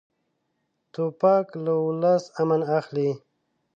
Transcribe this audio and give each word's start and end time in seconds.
توپک 0.93 1.47
له 1.65 1.73
ولس 1.85 2.23
امن 2.41 2.61
اخلي. 2.77 3.09